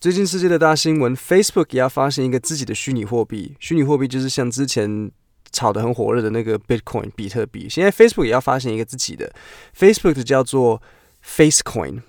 [0.00, 3.54] 最近世界的大新闻，Facebook 也要发行一个自己的虚拟货币。
[3.60, 5.10] 虚拟货币就是像之前
[5.52, 7.68] 炒得很火热的那个 Bitcoin 比特币。
[7.68, 9.30] 现在 Facebook 也要发行一个自己的
[9.78, 10.80] ，Facebook 的叫做
[11.22, 12.00] Facecoin。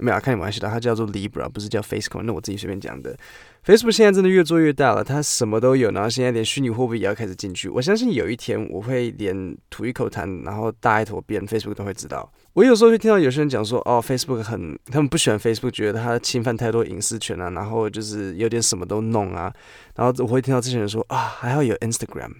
[0.00, 2.22] 没有、啊，看你玩笑的，它叫做 Libra，不是叫 Facecoin。
[2.22, 3.16] 那我自己随便讲的。
[3.64, 7.68] Facebook 现在真的越做越大了，它什么都有，然后现在连虚拟货币也要开始进去。
[7.68, 12.32] 我相信有一天我会连吐一口痰，然后大一坨便，Facebook 都会知道。
[12.54, 19.52] 我有时候会听到有些人讲说，哦，Facebook 很，他们不喜欢 Facebook，觉得它侵犯太多隐私权啊，然后就是有点什么都弄啊。
[19.94, 22.32] 然后我会听到这些人说，啊，还好有 Instagram。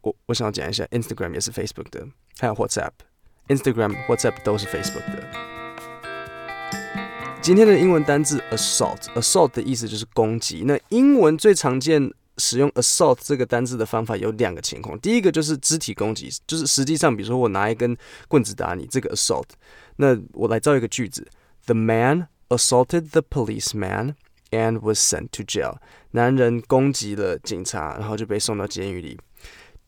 [0.00, 2.06] 我我想要讲一下，Instagram 也是 Facebook 的，
[2.38, 5.55] 还有 WhatsApp，Instagram、WhatsApp 都是 Facebook 的。
[7.46, 10.64] 今天的英文单字 assault，assault 的意思就是攻击。
[10.66, 17.96] 那英文最常见使用 assault 这个单字的方法有两个情况，第一个就是肢体攻击，就是实际上，比如说我拿一根
[18.26, 19.44] 棍子打你，这个 assault。
[19.94, 21.24] 那我来造一个句子
[21.66, 24.14] ：The man assaulted the policeman
[24.50, 25.76] and was sent to jail。
[26.10, 29.20] 男人攻击了警察，然后就被送到监狱里。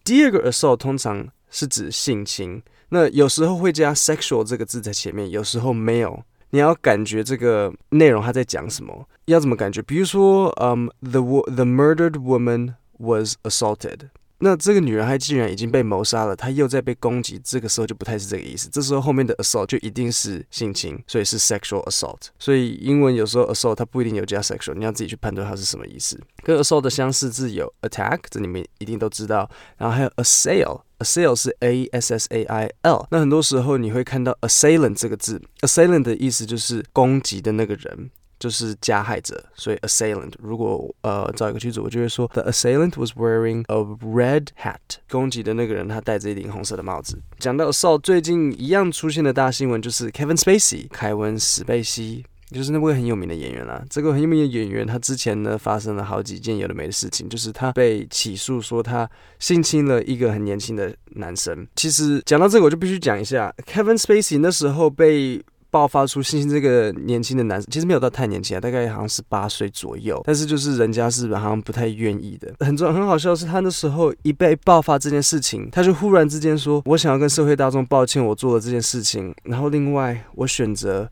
[0.05, 6.22] 第二个 assault 通常是指性侵，那有时候会加 sexual 这个字在前面，有时候没有。
[6.52, 9.08] 你要感觉这个内容他在讲什么？
[9.26, 9.82] 要怎么感觉？
[9.82, 14.09] 比如说，嗯，the the murdered woman was assaulted。
[14.41, 18.69] 那这个女人她既然已经被谋杀了，她又在被攻击，这个时候就不太是这个意思。
[18.70, 22.28] 这时候后面的 assault 就一定是性侵，所以是 sexual assault。
[22.39, 26.20] 所以英文有时候 assault 它不一定有加 sexual，你要自己去判断它是什么意思。
[26.42, 30.83] 跟 assault 的相似字有 attack，这你们一定都知道，然后还有 assail。
[30.98, 40.33] Assail 是 A S S A I L，那很多时候你会看到 assailant 这个字，assailant 的意思就是攻击的那个人，就是加害者，所以 assailant。
[40.39, 47.19] 如果呃找一个句子，我就会说 The assailant was wearing a red hat，攻击的那个人他戴着一顶红色的帽子。
[47.39, 52.25] 讲到 assault，最近一样出现的大新闻就是 Kevin Spacey，凯文史贝西。
[52.50, 59.06] 就是那位很有名的演员啦、这个很有名的演员，他之前呢发生了好几件有的没的事情，就是他被起诉说他
[59.39, 61.69] 性侵了一个很年轻的男生。
[61.77, 72.53] 其实讲到这个，我就必须讲一下，Kevin Spacey 那时候被爆发出星星这个年轻的男生，其实没有到太年轻啊，大概好像是八岁左右，但是就是人家是好像不太愿意的。
[72.61, 81.11] 很重很好笑是，他那时候一被爆发这件事情，他就忽然之间说：“我想要跟社会大众抱歉，我做了这件事情。”然后另外，我选择。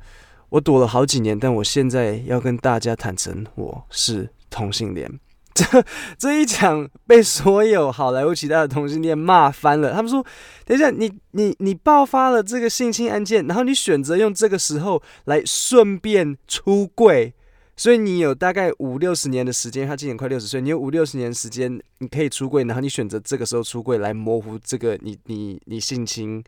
[0.48, 5.10] 我躲了好几年，但我现在要跟大家坦诚，我是同性恋。
[5.56, 5.84] 这
[6.18, 9.94] 这一讲被所有好莱坞其他的同性恋骂翻了。
[9.94, 10.22] 他们说
[10.66, 17.32] ：“等一下，你你你爆发了这个性侵案件，然后你选择用这个时候来顺便出柜，
[17.76, 19.86] 所以你有大概五六十年的时间。
[19.86, 26.42] 他今年快六十岁，你有五六十年时间你可以出柜，然后你选择这个时候出柜来模糊这个你你你性侵。”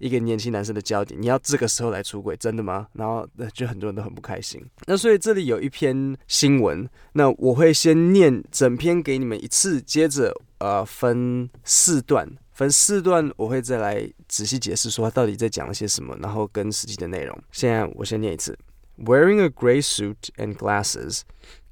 [0.00, 2.88] 一个年轻男生的焦点，你要这个时候来出轨，真的吗？
[2.94, 4.58] 然后就很多人都很不开心。
[4.86, 17.38] 那所以这里有一篇新闻，那我会先念整篇给你们一次，接着呃分四段，分四段我会再来仔细解释说他到底在讲了些什么，然后跟实际的内容。
[17.52, 18.58] 现在我先念一次
[19.02, 21.24] ：Wearing a gray suit and glasses,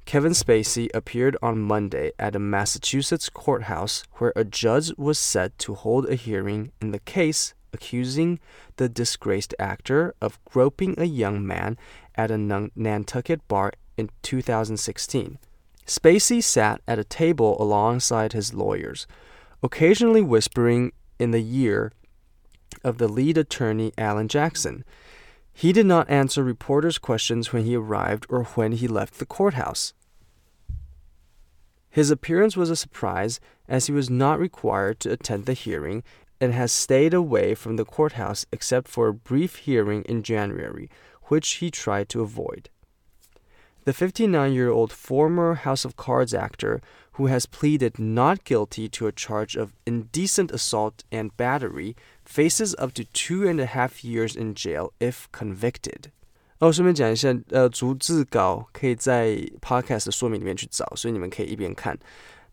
[0.05, 5.75] Kevin Spacey appeared on Monday at a Massachusetts courthouse where a judge was set to
[5.75, 7.53] hold a hearing in the case.
[7.71, 8.39] Accusing
[8.77, 11.77] the disgraced actor of groping a young man
[12.15, 12.37] at a
[12.75, 15.37] Nantucket bar in 2016.
[15.85, 19.05] Spacey sat at a table alongside his lawyers,
[19.61, 21.91] occasionally whispering in the ear
[22.83, 24.83] of the lead attorney, Alan Jackson.
[25.59, 29.93] He did not answer reporters' questions when he arrived or when he left the courthouse.
[31.89, 36.01] His appearance was a surprise as he was not required to attend the hearing
[36.39, 40.89] and has stayed away from the courthouse except for a brief hearing in January,
[41.23, 42.69] which he tried to avoid.
[43.88, 46.80] The 59 year old former House of Cards actor,
[47.18, 52.92] who has pleaded not guilty to a charge of indecent assault and battery, faces up
[52.94, 56.10] to two and a half years in jail if convicted.
[56.60, 61.98] 哦，顺便讲一下，呃，逐字稿可以在 podcast 的说明里面去找，所以你们可以一边看。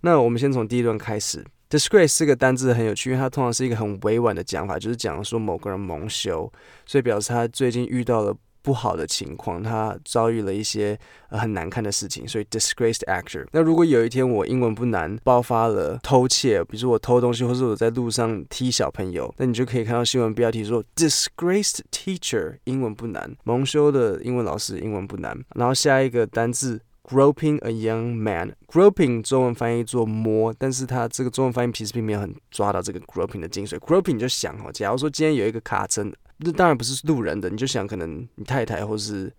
[0.01, 1.45] 那我们先从第一段开始。
[1.69, 6.51] Disgrace 这个单字很有趣，因为它通常是一个很委婉的讲法，就是讲说某个人蒙羞，
[6.85, 8.35] 所以表示他最近遇到了
[8.66, 10.98] 不好的情况，他遭遇了一些
[11.28, 13.46] 很难看的事情，所以 disgraced actor。
[13.52, 25.38] 那如果有一天我英文不难爆发了偷窃，比如说我偷东西，或者我在路上踢小朋友，那你就可以看到新闻标题说 disgraced teacher，英文不难，蒙羞的英文老师英文不难。
[25.54, 26.80] 然后下一个单字。
[27.08, 33.78] Groping a young man，groping 中文翻译做摸，但是它这个中文翻译其实并没有很抓到这个 groping 的精髓。
[33.78, 36.04] groping 就想哦，假如说今天有一个卡车，
[36.38, 39.32] 那当然不是路人的，你就想可能你太太或是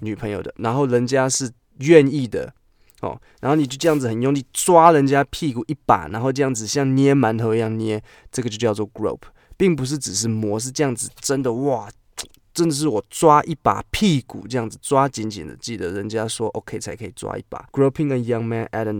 [0.00, 2.52] 女朋友的，然后人家是愿意的
[3.00, 11.88] 哦，然后你就这样子很用力抓人家屁股一把，然后这样子像捏馒头一样捏，这个就叫做 grope，并不是只是摸，是这样子真的哇。
[12.54, 17.68] 真的是我抓一把屁股这样子抓紧紧的，记得人家说 OK 才可以抓一把。
[17.72, 18.92] Groping a young man at a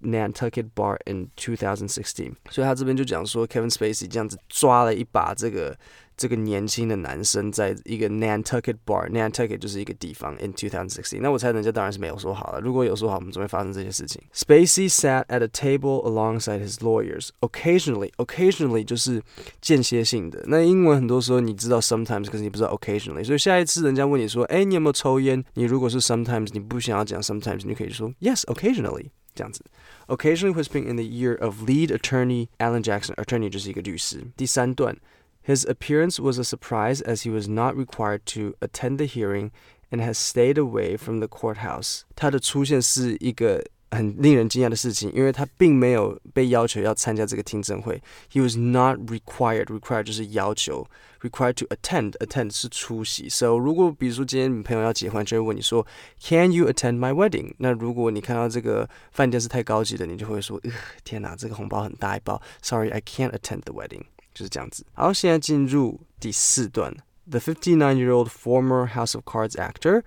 [0.00, 5.76] Nantucket bar in 2016，所以他这边就讲说 Kevin Spacey 这样子抓了一把这个。
[6.17, 10.35] 这个年轻的男生在一个 Nantucket bar，Nantucket 就是一个地方。
[10.41, 12.59] In 2016，那我猜人家当然是没有说好了。
[12.59, 14.19] 如果有说好，我们总会发生这些事情。
[14.33, 17.29] Spacey sat at a table alongside his lawyers.
[17.41, 19.21] Occasionally, occasionally 就是
[19.61, 20.43] 间歇性的。
[20.47, 23.23] 那英文很多时候你知道 sometimes，可是你不知道 occasionally。
[23.23, 25.43] 所以下一次人家问你说，哎，你有没有抽烟？
[25.53, 29.63] 你如果是 sometimes，你不想要讲 sometimes，你可以说 Yes, occasionally 这样子。
[30.07, 33.13] Occasionally whispering in the ear of lead attorney Alan Jackson.
[33.17, 34.23] Attorney 就是一个律师。
[34.35, 34.97] 第三段。
[35.45, 39.51] His appearance was a surprise as he was not required to attend the hearing
[39.89, 42.01] and has stayed away from the courthouse.
[42.15, 48.03] 他的出现是一个很令人惊讶的事情，因为他并没有被要求要参加这个听证会。
[48.29, 49.67] He was not required.
[49.67, 50.85] Required 就是要求，
[51.21, 52.11] required to attend.
[52.17, 53.29] Attend 是出席。
[53.29, 55.87] So 如果比如说今天你朋友要结婚，就会问你说，
[56.21, 57.53] Can you attend my wedding？
[57.59, 60.59] 那如果你看到这个饭店是太高级的，你就会说，
[61.05, 62.41] 天哪，这个红包很大一包。
[62.61, 64.03] Sorry, I can't attend the wedding.
[64.33, 64.85] 就是这样子。
[64.93, 66.95] 好，现在进入第四段。
[67.29, 70.03] The fifty-nine-year-old former House of Cards actor,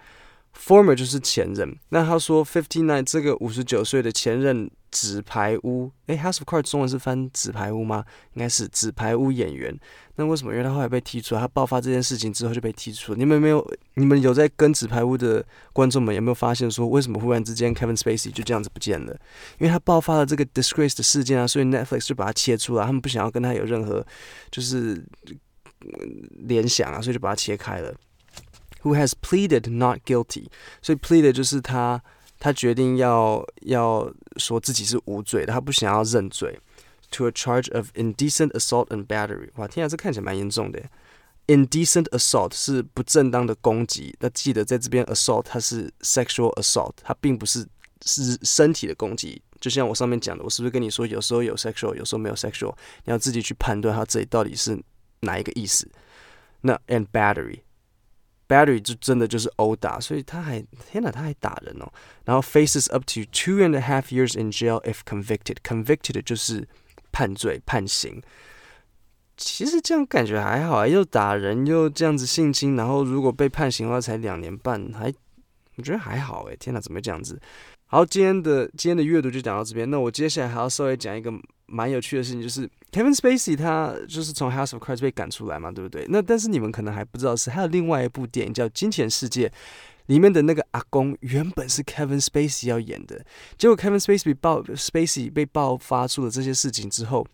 [0.57, 1.77] former 就是前任。
[1.89, 8.05] 那他说 fifty-nine 这个五十九岁的前任纸牌屋，诶，House of Cards 中文是翻纸牌屋吗？
[8.33, 9.77] 应该是纸牌屋演员。
[10.15, 10.53] 那为什么？
[10.53, 13.13] 因为他后来被踢出，他爆发这件事情之后就被踢出。
[13.15, 13.65] 你们没有？
[13.95, 19.11] 你们有在跟纸牌屋的观众们有没有发现说，为什么忽然之间 Kevin Spacey 就这样子不见了？
[19.59, 24.05] 因为他爆发了这个 disgrace 的事件啊，所以 Netflix 就把他切出来，他们不想要跟他有任何
[24.49, 25.05] 就是
[26.47, 27.93] 联想啊，所以就把他切开了。
[28.84, 30.46] Who has pleaded not guilty？
[30.81, 32.02] 所以 pleaded 就是他
[32.38, 36.58] 他决定要要说自己是无罪的，他不想要认罪。
[37.12, 40.81] To a charge of indecent assault and battery，哇，天啊，这看起来蛮严重的。
[41.48, 47.66] Indecent assault 是不正当的攻击，那记得在这边 assault 它是 sexual assault，它并不是
[48.06, 49.42] 是身体的攻击。
[49.60, 52.72] 就像我上面讲的，我是不是跟你说有时候有 sexual，有时候没有 sexual，
[53.04, 54.81] 你要自己去判断它这里到底是
[55.20, 55.90] 哪一个意思。
[56.60, 57.06] 那 and
[58.47, 60.59] battery 就真的就是殴打，所以他还
[60.92, 61.92] 天哪，他还打人哦。
[62.24, 66.68] 然后 faces up to two and a half years in jail if convicted，convicted 就是。
[67.18, 68.21] 判罪判刑，
[69.38, 75.13] 其实这样感觉还好啊，又打人又这样子性侵，然后如果被判刑的话才两年半，还
[75.77, 76.57] 我觉得还好诶。
[76.57, 77.39] 天哪，怎么这样子？
[77.87, 79.89] 好，今天的今天的阅读就讲到这边。
[79.89, 81.31] 那我接下来还要稍微讲一个
[81.67, 86.05] 蛮有趣的事情，就是 Kevin Spacey 他就是从 House of Cards 被赶出来嘛，对不对？
[86.09, 89.47] 那但是你们可能还不知道是还有另外一部电影叫《金钱世界》。
[90.07, 93.25] 里面的那个阿公原本是 Kevin Spacey 要演的，
[93.57, 97.25] 结果 Kevin Spacey 被爆，Spacey 被爆发出了这些事情之后，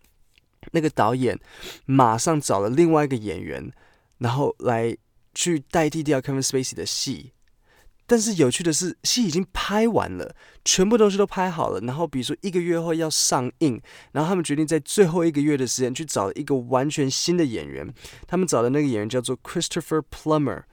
[0.70, 1.38] 那个导演
[1.84, 3.70] 马上找了另外一个演员，
[4.18, 4.96] 然后来
[5.34, 7.32] 去代替掉 Kevin Spacey 的戏。
[8.12, 10.36] 但是有趣的是，戏已经拍完了，
[10.66, 13.80] 全部东西都拍好了，然后比如说一个月后要上映，
[14.12, 17.90] 然后他们决定在最后一个月的时间去找一个完全新的演员，
[18.26, 20.64] 他们找的那个演员叫做 Christopher Plummer。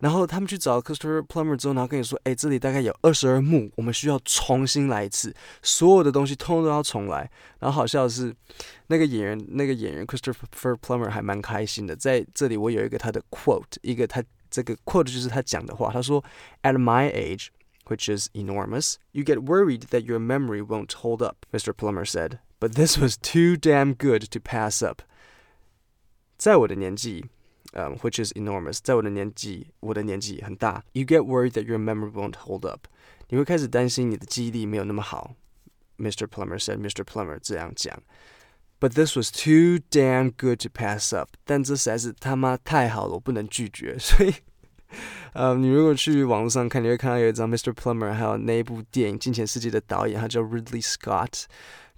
[0.00, 5.32] 然后他们去找 Christopher Plummer 之后，然后跟你说：“哎，这里大概有二十二幕，我们需要重新来一次，
[5.62, 8.34] 所有的东西通通都要重来。”然后好笑的是，
[8.88, 11.94] 那个演员，那个演员 Christopher Plummer 还蛮开心的。
[11.94, 14.20] 在这里，我有一个他的 quote，一个他
[14.53, 15.91] 这个 quote 就是他讲的话。
[15.91, 16.23] 他说：“
[16.63, 17.49] At my age,
[17.85, 21.73] which is enormous, you get worried that your memory won't hold up,” Mr.
[21.73, 22.39] Plummer said.
[22.59, 25.01] “But this was too damn good to pass up.”
[26.37, 27.25] 在我的年纪。
[27.73, 30.83] 嗯、um,，which is enormous，在我的年纪，我的年纪很大。
[30.93, 32.87] You get worried that your memory won't hold up，
[33.27, 35.35] 你会开始担心你的记忆力没有那么好。
[35.99, 36.25] Mr.
[36.25, 37.03] Plummer said, Mr.
[37.03, 38.01] Plummer 这样讲。
[38.84, 43.96] But this was too damn good to pass up，但这实在是他妈太好了，我不能拒绝。
[43.98, 44.34] 所以，
[45.32, 47.72] 呃、um,，你如果去网络上看，你会看到有一张 Mr.
[47.72, 51.44] Plummer，还有那一部电影《金钱世界》的导演，他叫 Ridley Scott。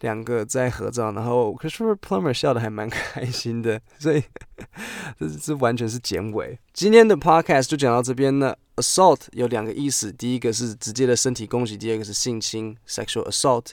[0.00, 4.23] 两个在合照，然后 Christopher Plummer 笑得还蛮开心的，所以
[5.19, 6.57] 这这完全是剪尾。
[6.73, 8.57] 今天的 Podcast 就讲到这边了。
[8.76, 13.71] Assault 有两个意思，第一个是直接的身体攻击，第二个是性侵 （sexual assault）。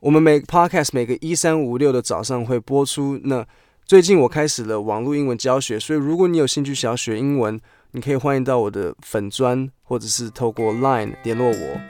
[0.00, 3.18] 我们每 Podcast 每个一三五六的早上会播出。
[3.24, 3.46] 那
[3.86, 7.58] 最近我开始了网络英文教学，所以如果你有兴趣想要学英文，
[7.92, 11.80] 你可以欢迎到我的粉砖，或者是透过 Line 联络我。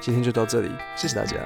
[0.00, 1.36] 今天就到这里，谢谢大家。